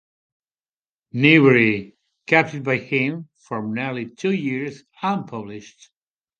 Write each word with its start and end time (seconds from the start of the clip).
Newbery 1.13 1.95
"kept 2.25 2.55
it 2.55 2.63
by 2.63 2.77
him 2.77 3.29
for 3.37 3.61
nearly 3.61 4.07
two 4.09 4.31
years 4.31 4.83
unpublished". 5.03 5.91